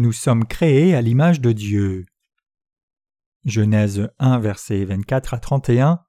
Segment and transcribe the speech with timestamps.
[0.00, 2.06] Nous sommes créés à l'image de Dieu.
[3.44, 6.00] Genèse 1, versets 24 à 31.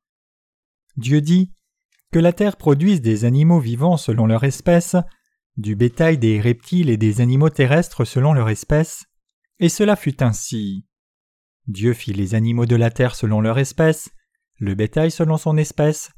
[0.95, 1.51] Dieu dit
[2.13, 4.95] Que la terre produise des animaux vivants selon leur espèce,
[5.57, 9.07] du bétail des reptiles et des animaux terrestres selon leur espèce,
[9.59, 10.85] et cela fut ainsi.
[11.67, 14.09] Dieu fit les animaux de la terre selon leur espèce,
[14.55, 16.11] le bétail selon son espèce,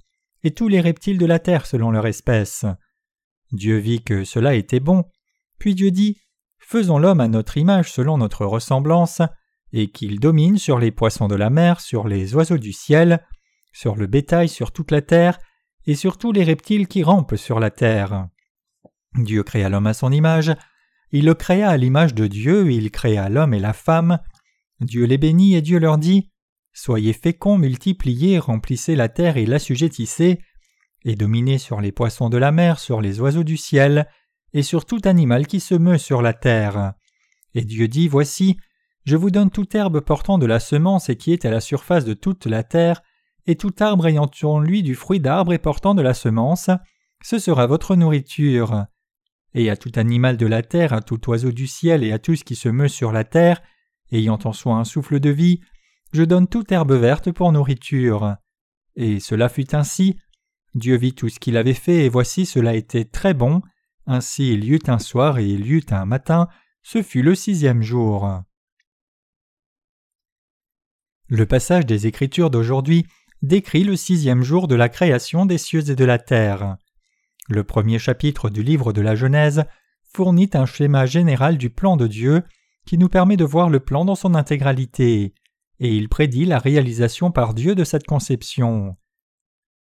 [0.44, 2.66] et tous les reptiles de la terre selon leur espèce.
[3.52, 5.06] Dieu vit que cela était bon,
[5.58, 6.20] puis Dieu dit
[6.66, 9.22] Faisons l'homme à notre image selon notre ressemblance,
[9.74, 13.26] et qu'il domine sur les poissons de la mer, sur les oiseaux du ciel,
[13.74, 15.40] sur le bétail sur toute la terre,
[15.86, 18.28] et sur tous les reptiles qui rampent sur la terre.
[19.16, 20.54] Dieu créa l'homme à son image,
[21.12, 24.20] il le créa à l'image de Dieu, il créa l'homme et la femme.
[24.80, 26.32] Dieu les bénit et Dieu leur dit
[26.72, 30.40] Soyez féconds, multipliez, remplissez la terre et l'assujettissez,
[31.06, 34.08] et dominez sur les poissons de la mer, sur les oiseaux du ciel,
[34.54, 36.94] et sur tout animal qui se meut sur la terre.
[37.54, 38.58] Et Dieu dit Voici,
[39.06, 42.06] je vous donne toute herbe portant de la semence et qui est à la surface
[42.06, 43.02] de toute la terre,
[43.46, 46.70] et tout arbre ayant en lui du fruit d'arbre et portant de la semence,
[47.22, 48.86] ce sera votre nourriture.
[49.54, 52.36] Et à tout animal de la terre, à tout oiseau du ciel et à tout
[52.36, 53.62] ce qui se meut sur la terre,
[54.12, 55.60] ayant en soi un souffle de vie,
[56.14, 58.36] je donne toute herbe verte pour nourriture.
[58.96, 60.16] Et cela fut ainsi.
[60.76, 63.62] Dieu vit tout ce qu'il avait fait, et voici cela était très bon.
[64.06, 66.48] Ainsi il y eut un soir et il y eut un matin,
[66.82, 68.42] ce fut le sixième jour.
[71.30, 73.06] Le passage des Écritures d'aujourd'hui
[73.42, 76.78] décrit le sixième jour de la création des cieux et de la terre.
[77.50, 79.66] Le premier chapitre du livre de la Genèse
[80.14, 82.44] fournit un schéma général du plan de Dieu
[82.86, 85.34] qui nous permet de voir le plan dans son intégralité,
[85.80, 88.96] et il prédit la réalisation par Dieu de cette conception.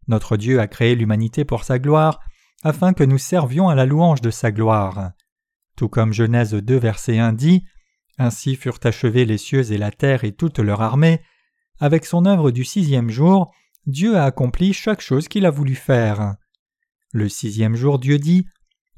[0.08, 2.20] Notre Dieu a créé l'humanité pour sa gloire,
[2.64, 5.12] afin que nous servions à la louange de sa gloire.
[5.76, 7.64] Tout comme Genèse 2 verset 1 dit
[8.18, 11.22] Ainsi furent achevés les cieux et la terre et toute leur armée.
[11.80, 13.54] Avec son œuvre du sixième jour,
[13.86, 16.36] Dieu a accompli chaque chose qu'il a voulu faire.
[17.14, 18.46] Le sixième jour, Dieu dit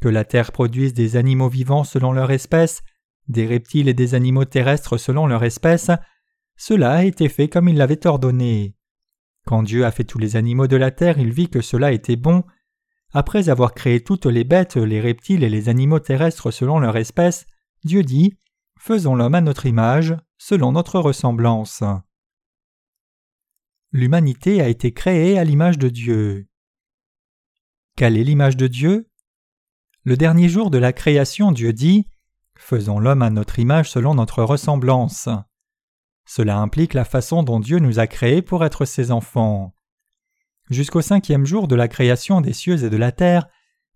[0.01, 2.81] Que la terre produise des animaux vivants selon leur espèce,
[3.27, 5.91] des reptiles et des animaux terrestres selon leur espèce.
[6.57, 8.75] Cela a été fait comme il l'avait ordonné.
[9.45, 12.15] Quand Dieu a fait tous les animaux de la terre, il vit que cela était
[12.15, 12.43] bon.
[13.13, 17.45] Après avoir créé toutes les bêtes, les reptiles et les animaux terrestres selon leur espèce,
[17.83, 18.37] Dieu dit
[18.79, 21.83] Faisons l'homme à notre image, selon notre ressemblance.
[23.91, 26.47] L'humanité a été créée à l'image de Dieu.
[27.97, 29.09] Quelle est l'image de Dieu?
[30.03, 32.07] Le dernier jour de la création, Dieu dit
[32.55, 35.27] Faisons l'homme à notre image selon notre ressemblance.
[36.25, 39.73] Cela implique la façon dont Dieu nous a créés pour être ses enfants.
[40.69, 43.47] Jusqu'au cinquième jour de la création des cieux et de la terre,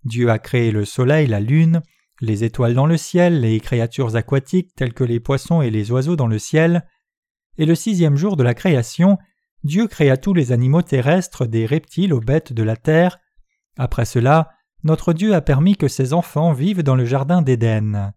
[0.03, 1.81] Dieu a créé le soleil, la lune,
[2.21, 6.15] les étoiles dans le ciel, les créatures aquatiques telles que les poissons et les oiseaux
[6.15, 6.85] dans le ciel,
[7.57, 9.17] et le sixième jour de la création,
[9.63, 13.19] Dieu créa tous les animaux terrestres, des reptiles aux bêtes de la terre.
[13.77, 14.49] Après cela,
[14.83, 18.13] notre Dieu a permis que ses enfants vivent dans le jardin d'Éden.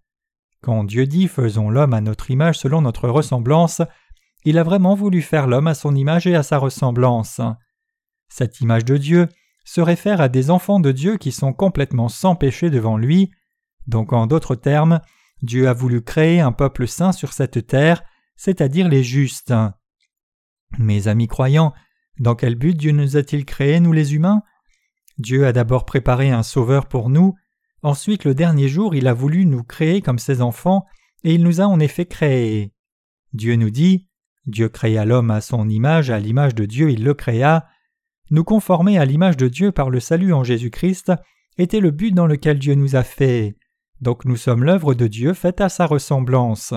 [0.61, 3.81] Quand Dieu dit faisons l'homme à notre image selon notre ressemblance,
[4.45, 7.41] il a vraiment voulu faire l'homme à son image et à sa ressemblance.
[8.29, 9.29] Cette image de Dieu
[9.65, 13.31] se réfère à des enfants de Dieu qui sont complètement sans péché devant lui,
[13.87, 15.01] donc en d'autres termes,
[15.43, 18.03] Dieu a voulu créer un peuple saint sur cette terre,
[18.37, 19.55] c'est-à-dire les justes.
[20.79, 21.73] Mes amis croyants,
[22.19, 24.43] dans quel but Dieu nous a-t-il créés, nous les humains?
[25.19, 27.35] Dieu a d'abord préparé un sauveur pour nous,
[27.83, 30.87] ensuite le dernier jour il a voulu nous créer comme ses enfants,
[31.25, 32.73] et il nous a en effet créés.
[33.33, 34.09] Dieu nous dit
[34.47, 37.67] Dieu créa l'homme à son image, à l'image de Dieu il le créa.
[38.31, 41.13] Nous conformer à l'image de Dieu par le salut en Jésus-Christ
[41.57, 43.57] était le but dans lequel Dieu nous a fait.
[44.01, 46.75] Donc nous sommes l'œuvre de Dieu faite à sa ressemblance.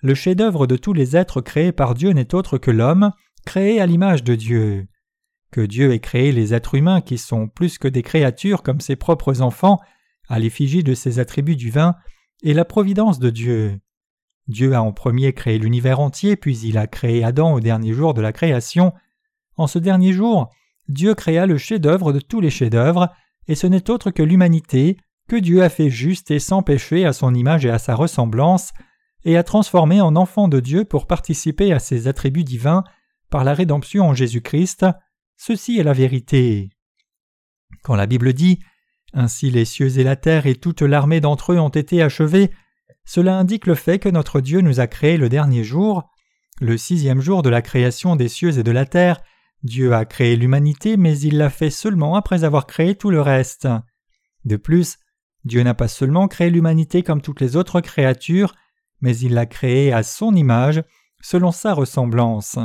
[0.00, 3.12] Le chef-d'œuvre de tous les êtres créés par Dieu n'est autre que l'homme,
[3.46, 4.86] créé à l'image de Dieu.
[5.50, 8.96] Que Dieu ait créé les êtres humains qui sont plus que des créatures comme ses
[8.96, 9.78] propres enfants,
[10.28, 11.94] à l'effigie de ses attributs divins,
[12.42, 13.80] et la providence de Dieu.
[14.46, 18.14] Dieu a en premier créé l'univers entier, puis il a créé Adam au dernier jour
[18.14, 18.92] de la création.
[19.58, 20.50] En ce dernier jour,
[20.88, 23.10] Dieu créa le chef-d'œuvre de tous les chefs-d'œuvre,
[23.48, 24.96] et ce n'est autre que l'humanité,
[25.28, 28.72] que Dieu a fait juste et sans péché à son image et à sa ressemblance,
[29.24, 32.84] et a transformé en enfant de Dieu pour participer à ses attributs divins
[33.30, 34.86] par la rédemption en Jésus-Christ.
[35.36, 36.70] Ceci est la vérité.
[37.82, 38.60] Quand la Bible dit
[39.12, 42.50] Ainsi les cieux et la terre et toute l'armée d'entre eux ont été achevés,
[43.04, 46.10] cela indique le fait que notre Dieu nous a créés le dernier jour,
[46.60, 49.20] le sixième jour de la création des cieux et de la terre,
[49.62, 53.68] Dieu a créé l'humanité, mais il l'a fait seulement après avoir créé tout le reste.
[54.44, 54.98] De plus,
[55.44, 58.54] Dieu n'a pas seulement créé l'humanité comme toutes les autres créatures,
[59.00, 60.82] mais il l'a créé à son image,
[61.20, 62.58] selon sa ressemblance.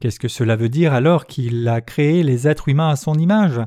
[0.00, 3.60] Qu'est-ce que cela veut dire alors qu'il a créé les êtres humains à son image?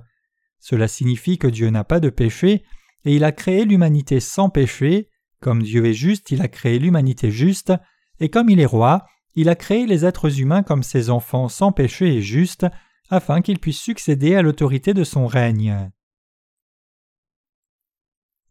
[0.59, 2.63] Cela signifie que Dieu n'a pas de péché,
[3.03, 5.09] et il a créé l'humanité sans péché,
[5.39, 7.73] comme Dieu est juste, il a créé l'humanité juste,
[8.19, 9.05] et comme il est roi,
[9.35, 12.65] il a créé les êtres humains comme ses enfants sans péché et juste,
[13.09, 15.91] afin qu'ils puissent succéder à l'autorité de son règne.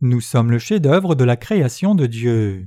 [0.00, 2.66] Nous sommes le chef-d'œuvre de la création de Dieu.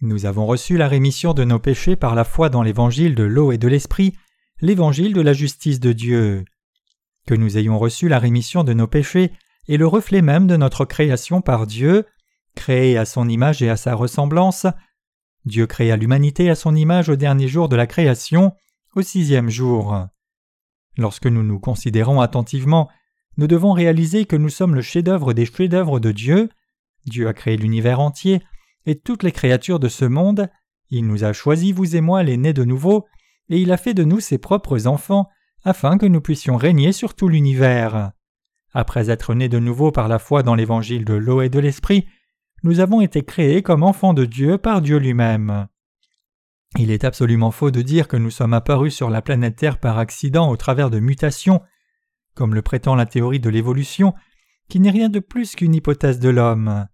[0.00, 3.52] Nous avons reçu la rémission de nos péchés par la foi dans l'évangile de l'eau
[3.52, 4.14] et de l'esprit,
[4.60, 6.44] l'évangile de la justice de Dieu.
[7.26, 9.32] Que nous ayons reçu la rémission de nos péchés
[9.68, 12.04] est le reflet même de notre création par Dieu,
[12.54, 14.66] créé à son image et à sa ressemblance.
[15.44, 18.52] Dieu créa l'humanité à son image au dernier jour de la création,
[18.94, 20.06] au sixième jour.
[20.96, 22.88] Lorsque nous nous considérons attentivement,
[23.36, 26.50] nous devons réaliser que nous sommes le chef-d'œuvre des chefs-d'œuvre de Dieu.
[27.06, 28.42] Dieu a créé l'univers entier,
[28.86, 30.48] et toutes les créatures de ce monde,
[30.90, 33.06] il nous a choisis, vous et moi, les nés de nouveau,
[33.48, 35.28] et il a fait de nous ses propres enfants,
[35.64, 38.12] afin que nous puissions régner sur tout l'univers.
[38.74, 42.06] Après être nés de nouveau par la foi dans l'évangile de l'eau et de l'esprit,
[42.62, 45.66] nous avons été créés comme enfants de Dieu par Dieu lui-même.
[46.78, 49.98] Il est absolument faux de dire que nous sommes apparus sur la planète Terre par
[49.98, 51.60] accident au travers de mutations,
[52.34, 54.14] comme le prétend la théorie de l'évolution,
[54.68, 56.86] qui n'est rien de plus qu'une hypothèse de l'homme.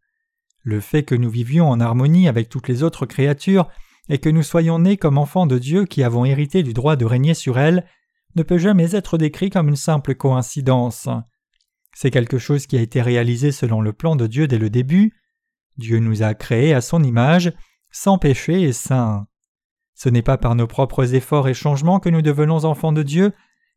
[0.62, 3.68] Le fait que nous vivions en harmonie avec toutes les autres créatures
[4.08, 7.04] et que nous soyons nés comme enfants de Dieu qui avons hérité du droit de
[7.04, 7.84] régner sur elles
[8.34, 11.08] ne peut jamais être décrit comme une simple coïncidence.
[11.94, 15.12] C'est quelque chose qui a été réalisé selon le plan de Dieu dès le début.
[15.78, 17.52] Dieu nous a créés à son image,
[17.90, 19.26] sans péché et saints.
[19.94, 23.32] Ce n'est pas par nos propres efforts et changements que nous devenons enfants de Dieu,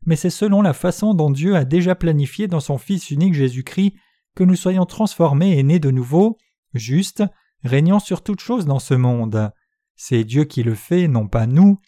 [0.05, 3.95] mais c'est selon la façon dont Dieu a déjà planifié dans son Fils unique Jésus-Christ
[4.35, 6.37] que nous soyons transformés et nés de nouveau,
[6.73, 7.23] juste,
[7.63, 9.51] régnant sur toutes choses dans ce monde.
[9.95, 11.79] C'est Dieu qui le fait, non pas nous.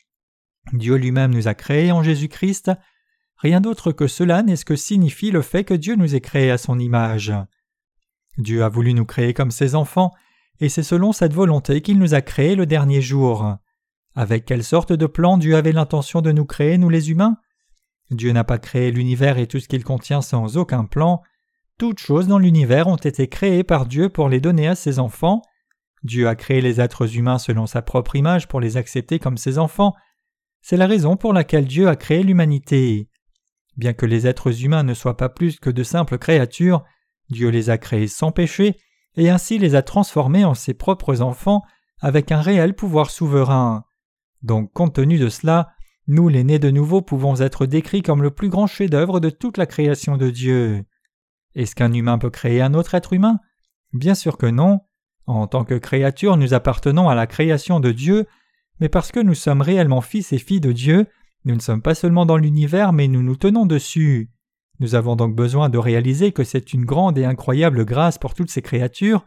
[0.74, 2.71] Dieu lui-même nous a créés en Jésus-Christ.
[3.38, 6.51] Rien d'autre que cela n'est ce que signifie le fait que Dieu nous ait créés
[6.51, 7.33] à son image.
[8.38, 10.12] Dieu a voulu nous créer comme ses enfants,
[10.60, 13.58] et c'est selon cette volonté qu'il nous a créés le dernier jour.
[14.16, 17.38] Avec quelle sorte de plan Dieu avait l'intention de nous créer, nous les humains?
[18.12, 21.22] Dieu n'a pas créé l'univers et tout ce qu'il contient sans aucun plan,
[21.80, 25.42] toutes choses dans l'univers ont été créées par Dieu pour les donner à ses enfants.
[26.04, 29.58] Dieu a créé les êtres humains selon sa propre image pour les accepter comme ses
[29.58, 29.94] enfants.
[30.62, 33.10] C'est la raison pour laquelle Dieu a créé l'humanité.
[33.76, 36.84] Bien que les êtres humains ne soient pas plus que de simples créatures,
[37.30, 38.78] Dieu les a créés sans péché
[39.16, 41.62] et ainsi les a transformés en ses propres enfants
[42.00, 43.86] avec un réel pouvoir souverain.
[44.42, 45.70] Donc compte tenu de cela,
[46.08, 49.58] nous les nés de nouveau pouvons être décrits comme le plus grand chef-d'œuvre de toute
[49.58, 50.84] la création de Dieu.
[51.56, 53.40] Est-ce qu'un humain peut créer un autre être humain?
[53.94, 54.81] Bien sûr que non.
[55.25, 58.25] En tant que créature, nous appartenons à la création de Dieu,
[58.81, 61.08] mais parce que nous sommes réellement fils et filles de Dieu,
[61.46, 64.33] nous ne sommes pas seulement dans l'univers, mais nous nous tenons dessus.
[64.84, 68.52] Nous avons donc besoin de réaliser que c'est une grande et incroyable grâce pour toutes
[68.52, 69.26] ces créatures.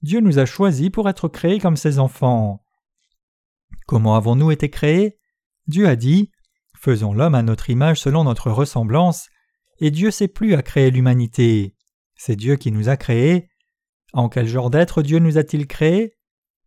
[0.00, 2.64] Dieu nous a choisis pour être créés comme ses enfants.
[3.86, 5.18] Comment avons-nous été créés?
[5.66, 6.30] Dieu a dit
[6.78, 9.28] Faisons l'homme à notre image selon notre ressemblance,
[9.80, 11.76] et Dieu s'est plus à créer l'humanité.
[12.14, 13.50] C'est Dieu qui nous a créés.
[14.14, 16.14] En quel genre d'être Dieu nous a-t-il créés?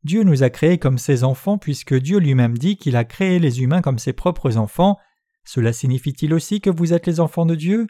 [0.03, 3.63] Dieu nous a créés comme ses enfants puisque Dieu lui-même dit qu'il a créé les
[3.63, 4.99] humains comme ses propres enfants.
[5.45, 7.87] Cela signifie-t-il aussi que vous êtes les enfants de Dieu?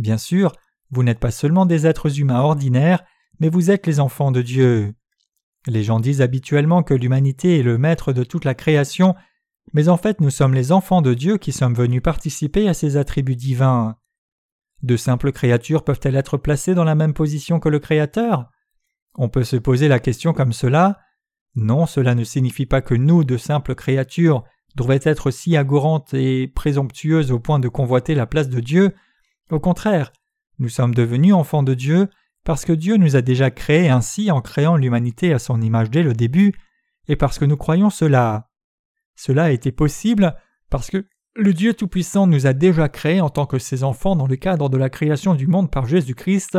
[0.00, 0.52] Bien sûr,
[0.90, 3.04] vous n'êtes pas seulement des êtres humains ordinaires,
[3.38, 4.94] mais vous êtes les enfants de Dieu.
[5.66, 9.14] Les gens disent habituellement que l'humanité est le maître de toute la création,
[9.74, 12.96] mais en fait nous sommes les enfants de Dieu qui sommes venus participer à ses
[12.96, 13.96] attributs divins.
[14.82, 18.48] De simples créatures peuvent-elles être placées dans la même position que le Créateur?
[19.16, 20.98] On peut se poser la question comme cela.
[21.56, 24.44] Non, cela ne signifie pas que nous, de simples créatures,
[24.76, 28.94] devraient être si agorantes et présomptueuses au point de convoiter la place de Dieu.
[29.50, 30.12] Au contraire,
[30.58, 32.08] nous sommes devenus enfants de Dieu
[32.44, 36.02] parce que Dieu nous a déjà créés ainsi en créant l'humanité à son image dès
[36.02, 36.54] le début,
[37.08, 38.48] et parce que nous croyons cela.
[39.16, 40.34] Cela a été possible
[40.70, 44.26] parce que le Dieu Tout-Puissant nous a déjà créés en tant que ses enfants dans
[44.26, 46.58] le cadre de la création du monde par Jésus-Christ,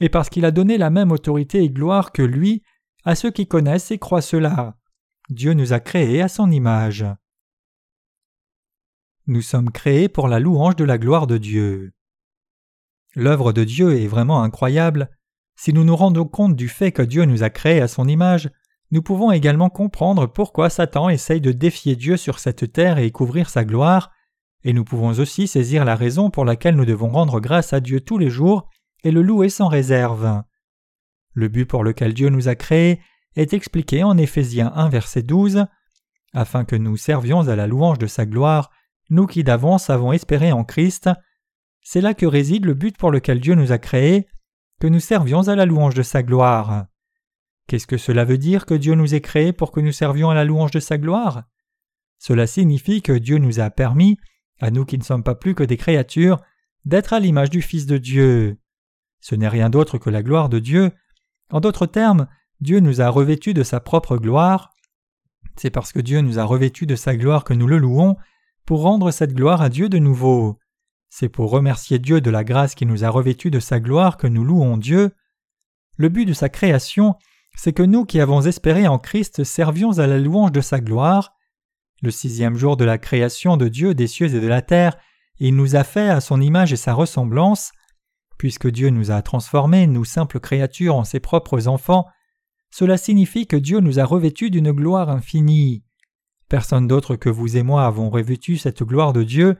[0.00, 2.62] et parce qu'il a donné la même autorité et gloire que lui
[3.04, 4.76] à ceux qui connaissent et croient cela.
[5.28, 7.04] Dieu nous a créés à son image.
[9.26, 11.92] Nous sommes créés pour la louange de la gloire de Dieu.
[13.14, 15.10] L'œuvre de Dieu est vraiment incroyable.
[15.56, 18.50] Si nous nous rendons compte du fait que Dieu nous a créés à son image,
[18.90, 23.48] nous pouvons également comprendre pourquoi Satan essaye de défier Dieu sur cette terre et couvrir
[23.48, 24.10] sa gloire,
[24.64, 28.00] et nous pouvons aussi saisir la raison pour laquelle nous devons rendre grâce à Dieu
[28.00, 28.68] tous les jours
[29.04, 30.42] et le louer sans réserve.
[31.32, 33.00] Le but pour lequel Dieu nous a créés
[33.36, 35.66] est expliqué en Éphésiens 1 verset 12
[36.32, 38.70] afin que nous servions à la louange de sa gloire,
[39.08, 41.10] nous qui d'avance avons espéré en Christ.
[41.92, 44.28] C'est là que réside le but pour lequel Dieu nous a créés,
[44.78, 46.86] que nous servions à la louange de sa gloire.
[47.66, 50.34] Qu'est-ce que cela veut dire que Dieu nous ait créés pour que nous servions à
[50.34, 51.42] la louange de sa gloire?
[52.16, 54.18] Cela signifie que Dieu nous a permis,
[54.60, 56.40] à nous qui ne sommes pas plus que des créatures,
[56.84, 58.56] d'être à l'image du Fils de Dieu.
[59.18, 60.92] Ce n'est rien d'autre que la gloire de Dieu.
[61.50, 62.28] En d'autres termes,
[62.60, 64.72] Dieu nous a revêtus de sa propre gloire.
[65.56, 68.14] C'est parce que Dieu nous a revêtus de sa gloire que nous le louons,
[68.64, 70.59] pour rendre cette gloire à Dieu de nouveau.
[71.10, 74.28] C'est pour remercier Dieu de la grâce qui nous a revêtus de sa gloire que
[74.28, 75.10] nous louons Dieu.
[75.96, 77.16] Le but de sa création,
[77.56, 81.34] c'est que nous qui avons espéré en Christ servions à la louange de sa gloire.
[82.00, 84.96] Le sixième jour de la création de Dieu des cieux et de la terre,
[85.40, 87.72] il nous a fait à son image et sa ressemblance.
[88.38, 92.06] Puisque Dieu nous a transformés, nous simples créatures, en ses propres enfants,
[92.70, 95.82] cela signifie que Dieu nous a revêtus d'une gloire infinie.
[96.48, 99.56] Personne d'autre que vous et moi avons revêtu cette gloire de Dieu.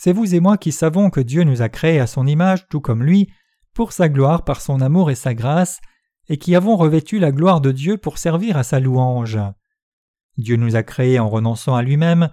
[0.00, 2.80] C'est vous et moi qui savons que Dieu nous a créés à son image tout
[2.80, 3.32] comme lui,
[3.74, 5.80] pour sa gloire par son amour et sa grâce,
[6.28, 9.40] et qui avons revêtu la gloire de Dieu pour servir à sa louange.
[10.36, 12.30] Dieu nous a créés en renonçant à lui-même,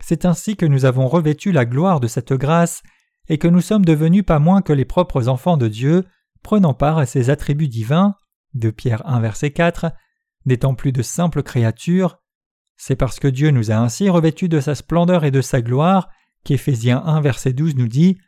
[0.00, 2.82] c'est ainsi que nous avons revêtu la gloire de cette grâce
[3.28, 6.04] et que nous sommes devenus pas moins que les propres enfants de Dieu,
[6.42, 8.16] prenant part à ses attributs divins,
[8.54, 9.92] de Pierre 1 verset 4,
[10.46, 12.18] n'étant plus de simples créatures,
[12.76, 16.08] c'est parce que Dieu nous a ainsi revêtus de sa splendeur et de sa gloire
[16.44, 18.18] qu'Éphésiens 1 verset 12 nous dit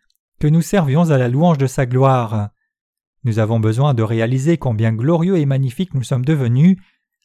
[0.41, 2.51] que nous servions à la louange de sa gloire.
[3.25, 6.79] Nous avons besoin de réaliser combien glorieux et magnifiques nous sommes devenus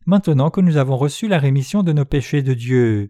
[0.06, 3.10] maintenant que nous avons reçu la rémission de nos péchés de Dieu.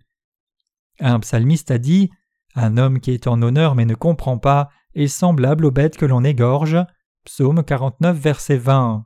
[0.99, 2.09] Un psalmiste a dit
[2.55, 6.05] un homme qui est en honneur mais ne comprend pas est semblable aux bêtes que
[6.05, 6.77] l'on égorge.
[7.23, 9.05] Psaume 49, verset 20.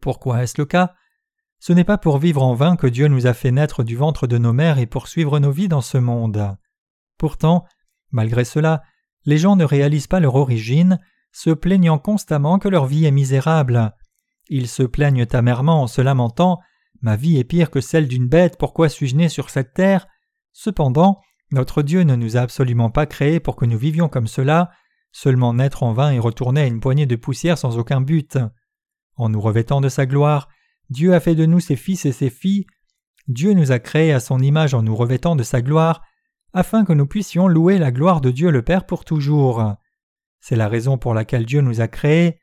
[0.00, 0.94] Pourquoi est-ce le cas?
[1.58, 4.26] Ce n'est pas pour vivre en vain que Dieu nous a fait naître du ventre
[4.26, 6.56] de nos mères et poursuivre nos vies dans ce monde.
[7.20, 7.66] Pourtant,
[8.12, 8.82] malgré cela,
[9.26, 10.98] les gens ne réalisent pas leur origine,
[11.32, 13.94] se plaignant constamment que leur vie est misérable.
[14.48, 16.60] Ils se plaignent amèrement en se lamentant
[17.02, 20.06] Ma vie est pire que celle d'une bête, pourquoi suis-je né sur cette terre?
[20.54, 21.20] Cependant,
[21.52, 24.70] notre Dieu ne nous a absolument pas créés pour que nous vivions comme cela,
[25.12, 28.38] seulement naître en vain et retourner à une poignée de poussière sans aucun but.
[29.16, 30.48] En nous revêtant de sa gloire,
[30.88, 32.64] Dieu a fait de nous ses fils et ses filles.
[33.28, 36.00] Dieu nous a créés à son image en nous revêtant de sa gloire,
[36.52, 39.74] afin que nous puissions louer la gloire de Dieu le Père pour toujours.
[40.40, 42.40] C'est la raison pour laquelle Dieu nous a créés.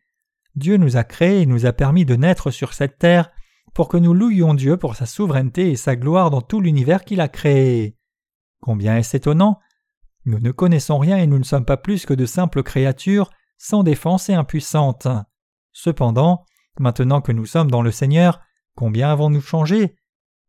[0.55, 3.31] Dieu nous a créés et nous a permis de naître sur cette terre
[3.73, 7.21] pour que nous louions Dieu pour sa souveraineté et sa gloire dans tout l'univers qu'il
[7.21, 7.95] a créé.
[8.61, 9.59] Combien est-ce étonnant?
[10.25, 13.83] Nous ne connaissons rien et nous ne sommes pas plus que de simples créatures, sans
[13.83, 15.07] défense et impuissantes.
[15.71, 16.43] Cependant,
[16.79, 18.41] maintenant que nous sommes dans le Seigneur,
[18.75, 19.95] combien avons-nous changé?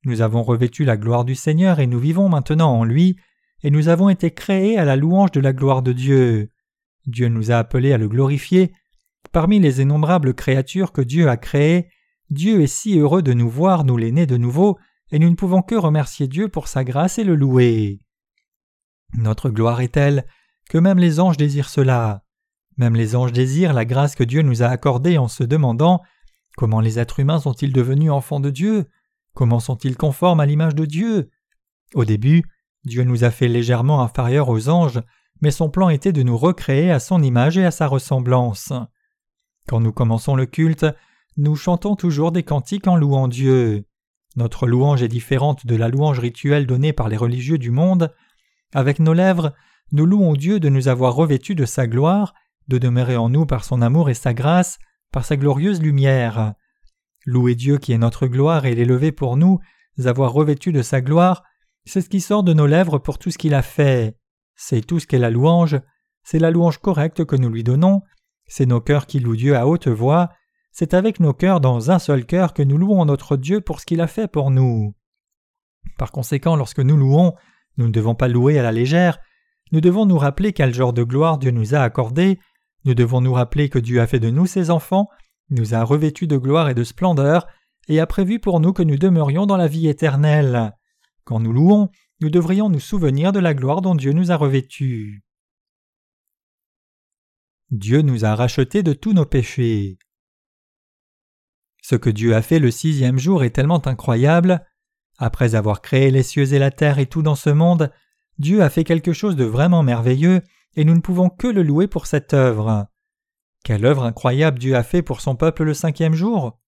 [0.04, 3.18] Nous avons revêtu la gloire du Seigneur et nous vivons maintenant en lui,
[3.62, 6.50] et nous avons été créés à la louange de la gloire de Dieu.
[7.06, 8.72] Dieu nous a appelés à le glorifier.
[9.32, 11.88] Parmi les innombrables créatures que Dieu a créées,
[12.30, 14.78] Dieu est si heureux de nous voir, nous les nés de nouveau,
[15.10, 18.00] et nous ne pouvons que remercier Dieu pour sa grâce et le louer.
[19.14, 20.24] Notre gloire est telle
[20.68, 22.24] que même les anges désirent cela.
[22.76, 26.02] Même les anges désirent la grâce que Dieu nous a accordée en se demandant
[26.56, 28.86] comment les êtres humains sont-ils devenus enfants de Dieu?
[29.32, 31.30] Comment sont-ils conformes à l'image de Dieu?
[31.94, 32.44] Au début,
[32.85, 35.00] Dieu nous a fait légèrement inférieurs aux anges,
[35.40, 38.73] mais son plan était de nous recréer à son image et à sa ressemblance.
[39.68, 40.87] Quand nous commençons le culte,
[41.37, 43.85] nous chantons toujours des cantiques en louant Dieu.
[44.37, 48.12] Notre louange est différente de la louange rituelle donnée par les religieux du monde.
[48.75, 49.54] Avec nos lèvres,
[49.92, 52.35] nous louons Dieu de nous avoir revêtus de sa gloire,
[52.68, 54.78] de demeurer en nous par son amour et sa grâce,
[55.12, 56.54] par sa glorieuse lumière.
[57.25, 59.58] Louer Dieu qui est notre gloire et l'élever pour nous,
[60.04, 61.42] avoir revêtus de sa gloire,
[61.88, 64.16] c'est ce qui sort de nos lèvres pour tout ce qu'il a fait.
[64.54, 65.80] C'est tout ce qu'est la louange,
[66.23, 68.02] c'est la louange correcte que nous lui donnons,
[68.47, 70.28] c'est nos cœurs qui louent Dieu à haute voix,
[70.71, 73.87] c'est avec nos cœurs dans un seul cœur que nous louons notre Dieu pour ce
[73.87, 74.95] qu'il a fait pour nous.
[75.97, 77.35] Par conséquent, lorsque nous louons,
[77.78, 79.18] nous ne devons pas louer à la légère,
[79.73, 82.38] nous devons nous rappeler quel genre de gloire Dieu nous a accordé,
[82.85, 85.09] nous devons nous rappeler que Dieu a fait de nous ses enfants,
[85.50, 87.47] nous a revêtus de gloire et de splendeur,
[87.88, 90.75] et a prévu pour nous que nous demeurions dans la vie éternelle.
[91.28, 91.90] Quand nous louons,
[92.23, 95.23] nous devrions nous souvenir de la gloire dont Dieu nous a revêtus.
[97.70, 99.99] Dieu nous a rachetés de tous nos péchés.
[101.82, 104.64] Ce que Dieu a fait le sixième jour est tellement incroyable.
[105.18, 107.92] Après avoir créé les cieux et la terre et tout dans ce monde,
[108.38, 110.40] Dieu a fait quelque chose de vraiment merveilleux,
[110.76, 112.87] et nous ne pouvons que le louer pour cette œuvre.
[113.64, 116.58] Quelle œuvre incroyable Dieu a fait pour son peuple le cinquième jour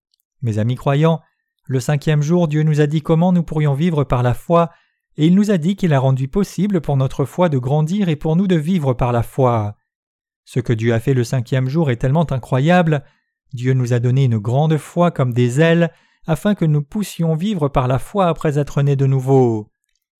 [0.43, 1.19] Mes amis croyants,
[1.71, 4.71] Le cinquième jour, Dieu nous a dit comment nous pourrions vivre par la foi,
[5.15, 8.17] et il nous a dit qu'il a rendu possible pour notre foi de grandir et
[8.17, 9.77] pour nous de vivre par la foi.
[10.43, 13.05] Ce que Dieu a fait le cinquième jour est tellement incroyable,
[13.53, 15.93] Dieu nous a donné une grande foi comme des ailes,
[16.27, 19.71] afin que nous puissions vivre par la foi après être nés de nouveau.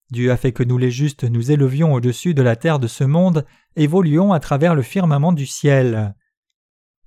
[0.09, 3.03] Dieu a fait que nous les justes nous élevions au-dessus de la terre de ce
[3.03, 6.15] monde, évoluions à travers le firmament du ciel.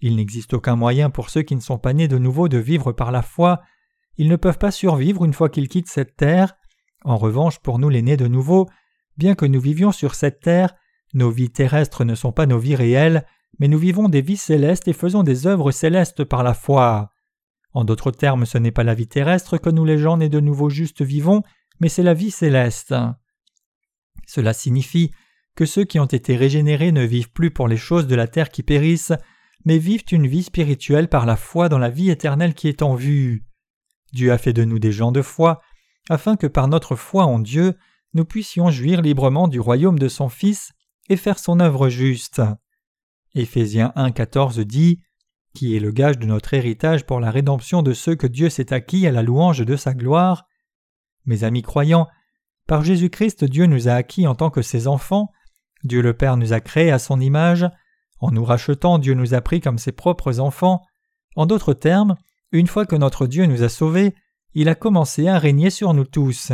[0.03, 2.93] Il n'existe aucun moyen pour ceux qui ne sont pas nés de nouveau de vivre
[2.93, 3.63] par la foi,
[4.17, 6.55] ils ne peuvent pas survivre une fois qu'ils quittent cette terre.
[7.05, 8.69] En revanche, pour nous les nés de nouveau,
[9.17, 10.75] bien que nous vivions sur cette terre,
[11.13, 13.25] nos vies terrestres ne sont pas nos vies réelles,
[13.59, 17.11] mais nous vivons des vies célestes et faisons des œuvres célestes par la foi.
[17.73, 20.41] En d'autres termes, ce n'est pas la vie terrestre que nous les gens nés de
[20.41, 21.43] nouveau justes vivons,
[21.81, 22.95] mais c'est la vie céleste.
[24.27, 25.11] Cela signifie
[25.57, 28.51] que ceux qui ont été régénérés ne vivent plus pour les choses de la terre
[28.51, 29.13] qui périssent,
[29.65, 32.95] mais vivent une vie spirituelle par la foi dans la vie éternelle qui est en
[32.95, 33.45] vue.
[34.15, 35.61] Dieu a fait de nous des gens de foi,
[36.09, 37.75] afin que par notre foi en Dieu,
[38.15, 40.73] nous puissions jouir librement du royaume de son Fils
[41.09, 42.41] et faire son œuvre juste.
[43.35, 45.03] Éphésiens 1,14 dit
[45.55, 48.73] Qui est le gage de notre héritage pour la rédemption de ceux que Dieu s'est
[48.73, 50.47] acquis à la louange de sa gloire?
[51.27, 52.07] Mes amis croyants,
[52.67, 55.31] par Jésus-Christ, Dieu nous a acquis en tant que ses enfants,
[55.83, 57.69] Dieu le Père nous a créés à son image,
[58.21, 60.83] en nous rachetant, Dieu nous a pris comme ses propres enfants.
[61.37, 62.17] En d'autres termes,
[62.53, 64.15] une fois que notre Dieu nous a sauvés,
[64.55, 66.53] il a commencé à régner sur nous tous.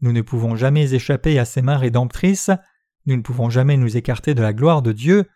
[0.00, 2.50] Nous ne pouvons jamais échapper à ses mains rédemptrices,
[3.06, 5.26] nous ne pouvons jamais nous écarter de la gloire de Dieu.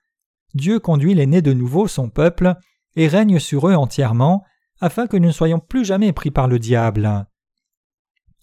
[0.54, 2.54] Dieu conduit les nés de nouveau, son peuple,
[2.96, 4.44] et règne sur eux entièrement,
[4.80, 7.26] afin que nous ne soyons plus jamais pris par le diable.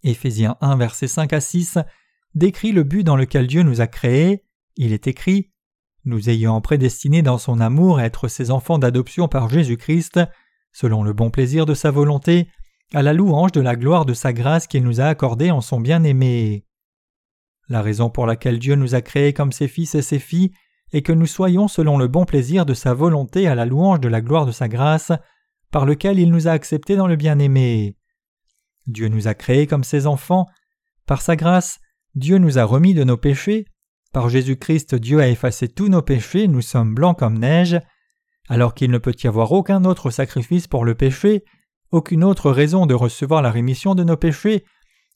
[0.03, 1.79] Éphésiens 1, versets 5 à 6
[2.35, 4.43] décrit le but dans lequel Dieu nous a créés.
[4.75, 5.51] Il est écrit
[6.05, 10.19] Nous ayant prédestinés dans son amour à être ses enfants d'adoption par Jésus-Christ,
[10.79, 12.49] selon le bon plaisir de sa volonté,
[12.93, 15.79] à la louange de la gloire de sa grâce qu'il nous a accordée en son
[15.79, 16.65] bien-aimé.
[17.67, 20.51] La raison pour laquelle Dieu nous a créés comme ses fils et ses filles
[20.93, 24.07] est que nous soyons selon le bon plaisir de sa volonté à la louange de
[24.07, 25.11] la gloire de sa grâce,
[25.71, 27.97] par lequel il nous a acceptés dans le bien-aimé.
[28.85, 30.45] Dieu nous a créés comme ses enfants,
[31.07, 31.79] par sa grâce,
[32.13, 33.65] Dieu nous a remis de nos péchés,
[34.13, 37.79] par Jésus-Christ Dieu a effacé tous nos péchés, nous sommes blancs comme neige,
[38.47, 41.43] alors qu'il ne peut y avoir aucun autre sacrifice pour le péché,
[41.91, 44.65] aucune autre raison de recevoir la rémission de nos péchés,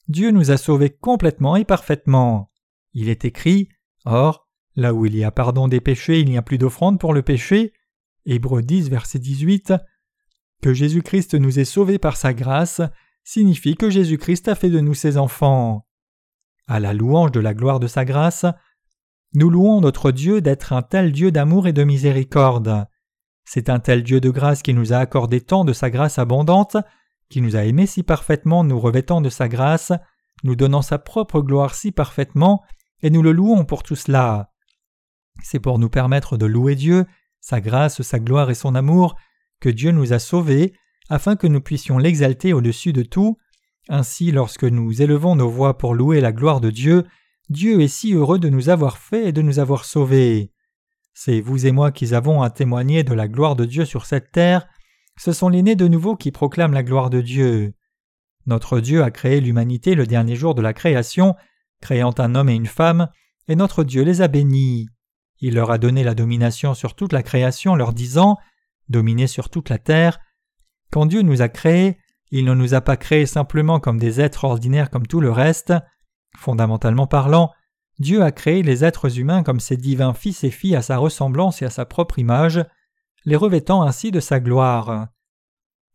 [0.07, 2.51] Dieu nous a sauvés complètement et parfaitement.
[2.93, 3.69] Il est écrit
[4.05, 7.13] Or, là où il y a pardon des péchés, il n'y a plus d'offrande pour
[7.13, 7.73] le péché.
[8.25, 9.73] Hébreux 10, verset 18.
[10.61, 12.81] Que Jésus-Christ nous ait sauvés par sa grâce
[13.23, 15.87] signifie que Jésus-Christ a fait de nous ses enfants.
[16.67, 18.45] À la louange de la gloire de sa grâce,
[19.33, 22.87] nous louons notre Dieu d'être un tel Dieu d'amour et de miséricorde.
[23.53, 26.77] C'est un tel Dieu de grâce qui nous a accordé tant de sa grâce abondante
[27.29, 29.91] qui nous a aimés si parfaitement, nous revêtant de sa grâce,
[30.45, 32.63] nous donnant sa propre gloire si parfaitement,
[33.01, 34.53] et nous le louons pour tout cela.
[35.43, 37.05] C'est pour nous permettre de louer Dieu,
[37.41, 39.17] sa grâce, sa gloire et son amour,
[39.59, 40.71] que Dieu nous a sauvés,
[41.09, 43.37] afin que nous puissions l'exalter au-dessus de tout.
[43.89, 47.03] Ainsi, lorsque nous élevons nos voix pour louer la gloire de Dieu,
[47.49, 50.53] Dieu est si heureux de nous avoir fait et de nous avoir sauvés.
[51.13, 54.31] C'est vous et moi qui avons à témoigner de la gloire de Dieu sur cette
[54.31, 54.67] terre,
[55.17, 57.73] ce sont les nés de nouveau qui proclament la gloire de Dieu.
[58.45, 61.35] Notre Dieu a créé l'humanité le dernier jour de la création,
[61.79, 63.09] créant un homme et une femme,
[63.47, 64.87] et notre Dieu les a bénis.
[65.39, 68.37] Il leur a donné la domination sur toute la création, leur disant
[68.89, 70.19] Dominez sur toute la terre.
[70.91, 71.97] Quand Dieu nous a créés,
[72.31, 75.73] il ne nous a pas créés simplement comme des êtres ordinaires comme tout le reste.
[76.37, 77.51] Fondamentalement parlant,
[77.99, 81.61] Dieu a créé les êtres humains comme ses divins fils et filles à sa ressemblance
[81.61, 82.65] et à sa propre image
[83.25, 85.07] les revêtant ainsi de sa gloire.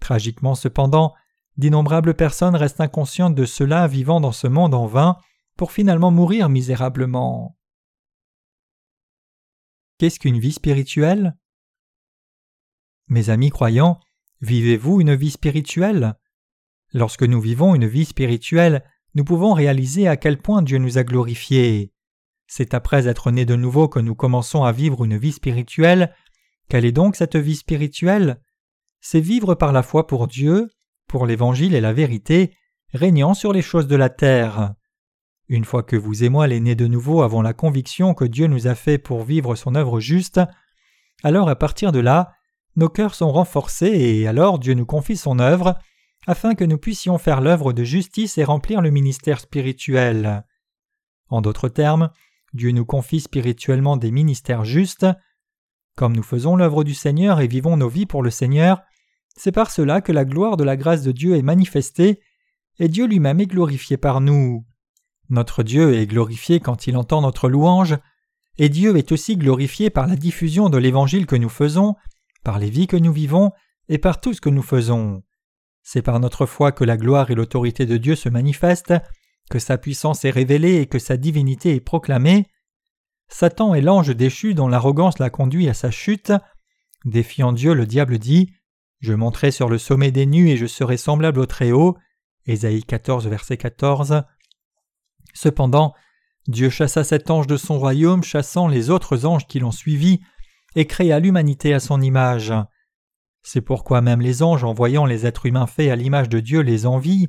[0.01, 1.15] Tragiquement cependant,
[1.57, 5.17] d'innombrables personnes restent inconscientes de cela vivant dans ce monde en vain,
[5.57, 7.57] pour finalement mourir misérablement.
[9.99, 11.37] Qu'est-ce qu'une vie spirituelle?
[13.09, 13.99] Mes amis croyants,
[14.43, 16.15] vivez-vous une vie spirituelle?
[16.93, 18.85] Lorsque nous vivons une vie spirituelle,
[19.17, 21.91] nous pouvons réaliser à quel point Dieu nous a glorifiés.
[22.47, 26.15] C'est après être nés de nouveau que nous commençons à vivre une vie spirituelle,
[26.69, 28.43] quelle est donc cette vie spirituelle?
[29.01, 30.69] C'est vivre par la foi pour Dieu,
[31.09, 32.53] pour l'Évangile et la vérité,
[32.93, 34.75] régnant sur les choses de la terre.
[35.49, 38.49] Une fois que vous et moi les nés de nouveau avons la conviction que Dieu
[38.49, 40.43] nous a fait pour vivre son œuvre juste,
[41.23, 42.35] alors à partir de là,
[42.75, 45.79] nos cœurs sont renforcés et alors Dieu nous confie son œuvre
[46.27, 50.45] afin que nous puissions faire l'œuvre de justice et remplir le ministère spirituel.
[51.29, 52.11] En d'autres termes,
[52.53, 55.07] Dieu nous confie spirituellement des ministères justes,
[55.97, 58.83] comme nous faisons l'œuvre du Seigneur et vivons nos vies pour le Seigneur,
[59.37, 62.21] c'est par cela que la gloire de la grâce de Dieu est manifestée
[62.79, 64.67] et Dieu lui-même est glorifié par nous.
[65.29, 67.97] Notre Dieu est glorifié quand il entend notre louange,
[68.59, 71.97] et Dieu est aussi glorifié par la diffusion de l'Évangile que nous faisons,
[72.45, 73.53] par les vies que nous vivons,
[73.89, 75.23] et par tout ce que nous faisons.
[75.89, 78.95] C'est par notre foi que la gloire et l'autorité de Dieu se manifestent,
[79.49, 82.49] que sa puissance est révélée et que sa divinité est proclamée.
[83.29, 86.33] Satan est l'ange déchu dont l'arrogance l'a conduit à sa chute.
[87.05, 88.53] Défiant Dieu, le diable dit
[88.99, 91.97] Je monterai sur le sommet des nues et je serai semblable au Très-Haut.
[92.47, 94.25] Ésaïe 14, verset 14.
[95.35, 95.95] Cependant,
[96.49, 100.19] Dieu chassa cet ange de son royaume, chassant les autres anges qui l'ont suivi,
[100.75, 102.53] et créa l'humanité à son image.
[103.49, 106.63] C'est pourquoi même les anges, en voyant les êtres humains faits à l'image de Dieu,
[106.63, 107.29] les envient,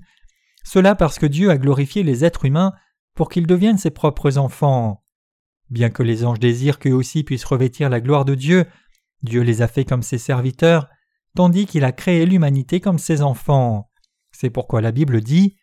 [0.64, 2.74] cela parce que Dieu a glorifié les êtres humains
[3.14, 5.04] pour qu'ils deviennent ses propres enfants.
[5.70, 8.66] Bien que les anges désirent qu'eux aussi puissent revêtir la gloire de Dieu,
[9.22, 10.90] Dieu les a faits comme ses serviteurs,
[11.36, 13.88] tandis qu'il a créé l'humanité comme ses enfants.
[14.32, 15.56] C'est pourquoi la Bible dit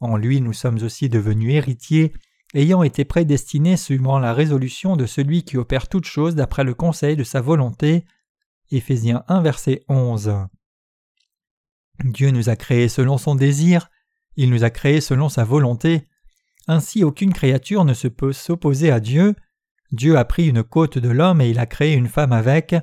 [0.00, 2.14] En lui nous sommes aussi devenus héritiers,
[2.54, 7.14] ayant été prédestinés suivant la résolution de celui qui opère toutes choses d'après le conseil
[7.14, 8.06] de sa volonté.
[8.70, 10.46] Éphésiens 1 verset 11.
[12.04, 13.88] Dieu nous a créés selon son désir,
[14.36, 16.06] il nous a créés selon sa volonté.
[16.66, 19.34] Ainsi aucune créature ne se peut s'opposer à Dieu.
[19.90, 22.74] Dieu a pris une côte de l'homme et il a créé une femme avec.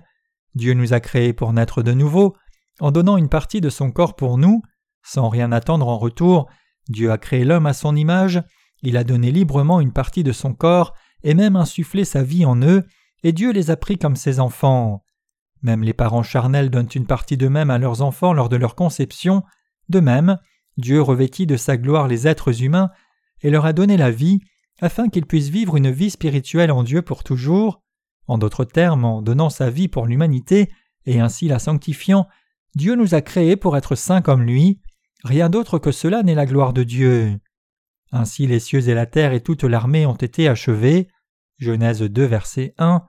[0.56, 2.36] Dieu nous a créés pour naître de nouveau,
[2.80, 4.64] en donnant une partie de son corps pour nous,
[5.04, 6.50] sans rien attendre en retour.
[6.90, 8.42] Dieu a créé l'homme à son image,
[8.82, 12.60] il a donné librement une partie de son corps et même insufflé sa vie en
[12.64, 12.84] eux,
[13.24, 15.05] et Dieu les a pris comme ses enfants.
[15.66, 19.42] Même les parents charnels donnent une partie d'eux-mêmes à leurs enfants lors de leur conception.
[19.90, 20.38] De même,
[20.78, 22.92] Dieu revêtit de sa gloire les êtres humains
[23.42, 24.42] et leur a donné la vie
[24.80, 27.82] afin qu'ils puissent vivre une vie spirituelle en Dieu pour toujours.
[28.28, 30.70] En d'autres termes, en donnant sa vie pour l'humanité
[31.08, 32.28] et ainsi la sanctifiant,
[32.76, 34.82] Dieu nous a créés pour être saints comme lui.
[35.24, 37.40] Rien d'autre que cela n'est la gloire de Dieu.
[38.12, 41.08] Ainsi les cieux et la terre et toute l'armée ont été achevés.
[41.58, 43.04] Genèse 2 verset 1.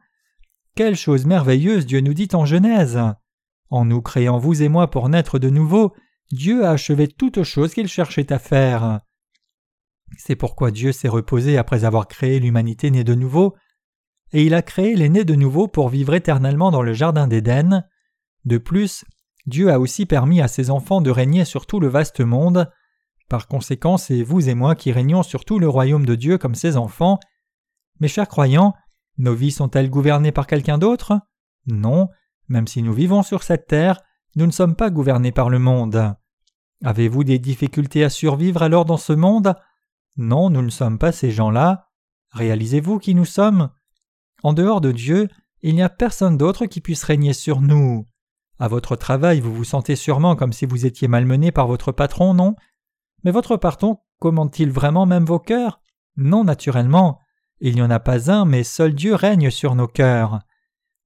[0.77, 3.01] Quelle chose merveilleuse Dieu nous dit en Genèse.
[3.71, 5.95] En nous créant vous et moi pour naître de nouveau,
[6.31, 9.01] Dieu a achevé toute chose qu'il cherchait à faire.
[10.19, 13.57] C'est pourquoi Dieu s'est reposé après avoir créé l'humanité née de nouveau,
[14.35, 17.87] et il a créé les nés de nouveau pour vivre éternellement dans le jardin d'Éden.
[18.45, 19.07] De plus,
[19.47, 22.71] Dieu a aussi permis à ses enfants de régner sur tout le vaste monde.
[23.31, 26.55] Par conséquent, c'est vous et moi qui régnons sur tout le royaume de Dieu comme
[26.55, 27.19] ses enfants.
[27.99, 28.75] Mes chers croyants,
[29.19, 31.21] nos vies sont-elles gouvernées par quelqu'un d'autre?
[31.67, 32.09] Non,
[32.49, 34.03] même si nous vivons sur cette terre,
[34.37, 36.15] nous ne sommes pas gouvernés par le monde.
[36.85, 39.55] Avez-vous des difficultés à survivre alors dans ce monde?
[40.17, 41.89] Non, nous ne sommes pas ces gens-là.
[42.33, 43.71] Réalisez-vous qui nous sommes?
[44.43, 45.29] En dehors de Dieu,
[45.63, 48.07] il n'y a personne d'autre qui puisse régner sur nous.
[48.59, 52.35] À votre travail, vous vous sentez sûrement comme si vous étiez malmené par votre patron,
[52.35, 52.57] non?
[53.25, 55.81] Mais votre patron commande-t-il vraiment même vos cœurs?
[56.17, 57.21] Non, naturellement.
[57.61, 60.41] Il n'y en a pas un, mais seul Dieu règne sur nos cœurs.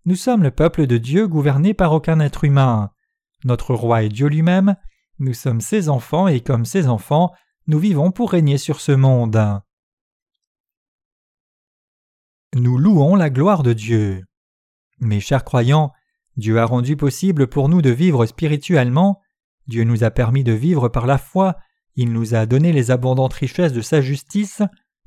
[0.05, 2.91] Nous sommes le peuple de Dieu gouverné par aucun être humain.
[3.45, 4.77] Notre roi est Dieu lui-même,
[5.19, 7.33] nous sommes ses enfants et comme ses enfants,
[7.67, 9.61] nous vivons pour régner sur ce monde.
[12.55, 14.25] Nous louons la gloire de Dieu.
[14.99, 15.93] Mes chers croyants,
[16.37, 19.21] Dieu a rendu possible pour nous de vivre spirituellement,
[19.67, 21.57] Dieu nous a permis de vivre par la foi,
[21.95, 24.63] il nous a donné les abondantes richesses de sa justice,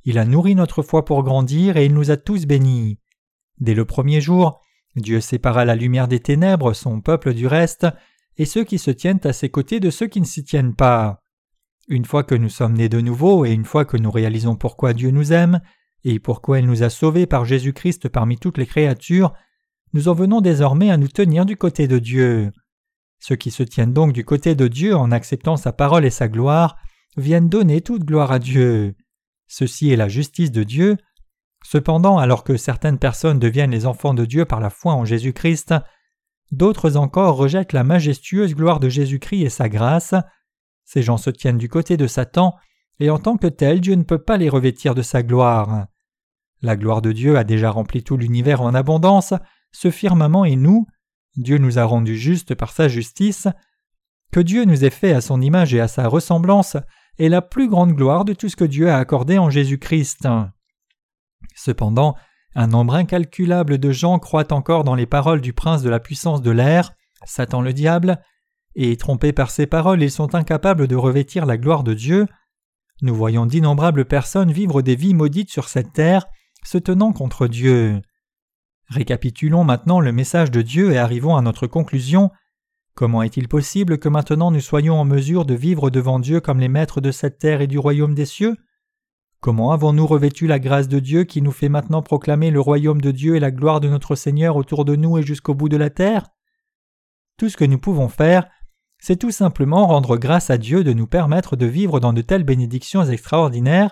[0.05, 2.99] il a nourri notre foi pour grandir et il nous a tous bénis.
[3.59, 4.61] Dès le premier jour,
[4.95, 7.87] Dieu sépara la lumière des ténèbres, son peuple du reste,
[8.37, 11.19] et ceux qui se tiennent à ses côtés de ceux qui ne s'y tiennent pas.
[11.87, 14.93] Une fois que nous sommes nés de nouveau et une fois que nous réalisons pourquoi
[14.93, 15.61] Dieu nous aime
[16.03, 19.33] et pourquoi il nous a sauvés par Jésus-Christ parmi toutes les créatures,
[19.93, 22.51] nous en venons désormais à nous tenir du côté de Dieu.
[23.19, 26.27] Ceux qui se tiennent donc du côté de Dieu en acceptant sa parole et sa
[26.27, 26.77] gloire
[27.15, 28.95] viennent donner toute gloire à Dieu.
[29.47, 30.97] Ceci est la justice de Dieu.
[31.63, 35.73] Cependant, alors que certaines personnes deviennent les enfants de Dieu par la foi en Jésus-Christ,
[36.51, 40.13] d'autres encore rejettent la majestueuse gloire de Jésus-Christ et sa grâce.
[40.83, 42.55] Ces gens se tiennent du côté de Satan,
[42.99, 45.87] et en tant que tel, Dieu ne peut pas les revêtir de sa gloire.
[46.61, 49.33] La gloire de Dieu a déjà rempli tout l'univers en abondance,
[49.71, 50.85] ce firmament et nous,
[51.35, 53.47] Dieu nous a rendus justes par sa justice,
[54.31, 56.77] que Dieu nous ait fait à son image et à sa ressemblance
[57.19, 60.27] est la plus grande gloire de tout ce que Dieu a accordé en Jésus-Christ.
[61.55, 62.15] Cependant,
[62.55, 66.41] un nombre incalculable de gens croient encore dans les paroles du prince de la puissance
[66.41, 66.93] de l'air,
[67.25, 68.21] Satan le diable,
[68.75, 72.27] et trompés par ces paroles, ils sont incapables de revêtir la gloire de Dieu.
[73.01, 76.25] Nous voyons d'innombrables personnes vivre des vies maudites sur cette terre,
[76.63, 78.01] se tenant contre Dieu.
[78.89, 82.31] Récapitulons maintenant le message de Dieu et arrivons à notre conclusion.
[82.95, 86.67] Comment est-il possible que maintenant nous soyons en mesure de vivre devant Dieu comme les
[86.67, 88.55] maîtres de cette terre et du royaume des cieux?
[89.39, 93.11] Comment avons-nous revêtu la grâce de Dieu qui nous fait maintenant proclamer le royaume de
[93.11, 95.89] Dieu et la gloire de notre Seigneur autour de nous et jusqu'au bout de la
[95.89, 96.29] terre?
[97.37, 98.47] Tout ce que nous pouvons faire,
[98.99, 102.45] c'est tout simplement rendre grâce à Dieu de nous permettre de vivre dans de telles
[102.45, 103.91] bénédictions extraordinaires,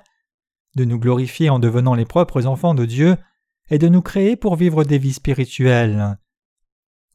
[0.75, 3.17] de nous glorifier en devenant les propres enfants de Dieu,
[3.71, 6.17] et de nous créer pour vivre des vies spirituelles.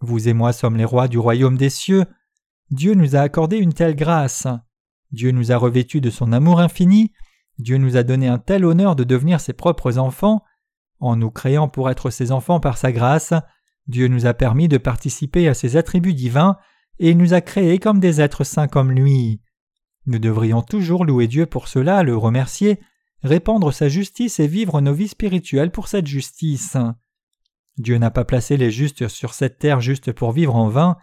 [0.00, 2.04] Vous et moi sommes les rois du royaume des cieux.
[2.70, 4.46] Dieu nous a accordé une telle grâce.
[5.12, 7.12] Dieu nous a revêtus de son amour infini.
[7.58, 10.42] Dieu nous a donné un tel honneur de devenir ses propres enfants.
[11.00, 13.32] En nous créant pour être ses enfants par sa grâce,
[13.86, 16.56] Dieu nous a permis de participer à ses attributs divins
[16.98, 19.40] et nous a créés comme des êtres saints comme lui.
[20.06, 22.80] Nous devrions toujours louer Dieu pour cela, le remercier,
[23.22, 26.76] répandre sa justice et vivre nos vies spirituelles pour cette justice.
[27.78, 30.96] Dieu n'a pas placé les justes sur cette terre juste pour vivre en vain,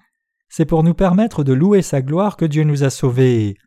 [0.50, 3.58] c'est pour nous permettre de louer sa gloire que Dieu nous a sauvés.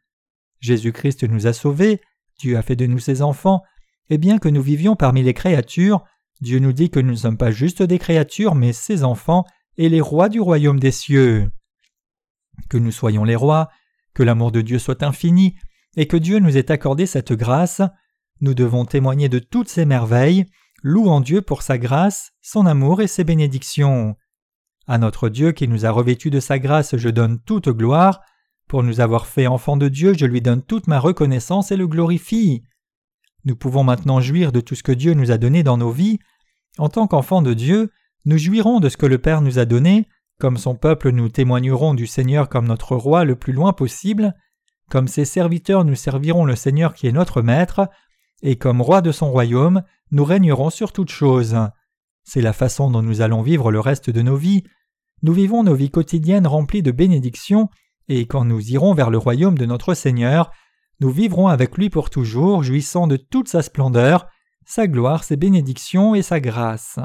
[0.60, 2.00] Jésus-Christ nous a sauvés,
[2.38, 3.62] Dieu a fait de nous ses enfants,
[4.08, 6.04] et bien que nous vivions parmi les créatures,
[6.40, 9.44] Dieu nous dit que nous ne sommes pas juste des créatures, mais ses enfants
[9.78, 11.50] et les rois du royaume des cieux.
[12.68, 13.68] Que nous soyons les rois,
[14.14, 15.56] que l'amour de Dieu soit infini,
[15.96, 17.80] et que Dieu nous ait accordé cette grâce,
[18.40, 20.46] nous devons témoigner de toutes ces merveilles,
[20.82, 24.16] louant Dieu pour sa grâce, son amour et ses bénédictions.
[24.86, 28.20] À notre Dieu qui nous a revêtus de sa grâce, je donne toute gloire.
[28.68, 31.86] Pour nous avoir fait enfants de Dieu, je lui donne toute ma reconnaissance et le
[31.86, 32.62] glorifie.
[33.44, 36.18] Nous pouvons maintenant jouir de tout ce que Dieu nous a donné dans nos vies.
[36.78, 37.90] En tant qu'enfants de Dieu,
[38.24, 40.08] nous jouirons de ce que le Père nous a donné,
[40.40, 44.34] comme son peuple nous témoignerons du Seigneur comme notre roi le plus loin possible,
[44.90, 47.88] comme ses serviteurs nous servirons le Seigneur qui est notre Maître,
[48.42, 51.56] et comme roi de son royaume, nous régnerons sur toutes choses.
[52.24, 54.64] C'est la façon dont nous allons vivre le reste de nos vies.
[55.22, 57.68] Nous vivons nos vies quotidiennes remplies de bénédictions,
[58.08, 60.50] et quand nous irons vers le royaume de notre Seigneur,
[61.00, 64.26] nous vivrons avec lui pour toujours, jouissant de toute sa splendeur,
[64.64, 66.98] sa gloire, ses bénédictions et sa grâce.